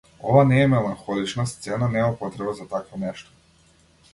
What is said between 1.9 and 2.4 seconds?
нема